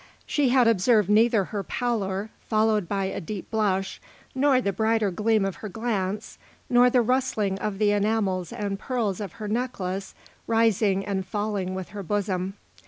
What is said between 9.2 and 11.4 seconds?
of her necklace rising and